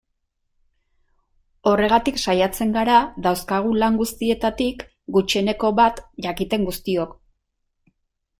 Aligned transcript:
Horregatik 1.71 2.17
saiatzen 2.25 2.73
gara 2.77 2.95
dauzkagun 3.27 3.77
lan 3.83 3.99
guztietatik 4.01 4.83
gutxieneko 5.19 5.73
bat 5.83 6.03
jakiten 6.29 6.67
guztiok. 6.71 7.15